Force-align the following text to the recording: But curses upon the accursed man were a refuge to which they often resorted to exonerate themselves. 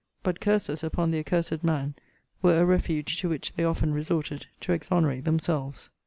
But 0.23 0.39
curses 0.39 0.83
upon 0.83 1.11
the 1.11 1.19
accursed 1.19 1.63
man 1.63 1.93
were 2.41 2.57
a 2.59 2.65
refuge 2.65 3.19
to 3.21 3.29
which 3.29 3.53
they 3.53 3.63
often 3.63 3.93
resorted 3.93 4.47
to 4.61 4.73
exonerate 4.73 5.25
themselves. 5.25 5.91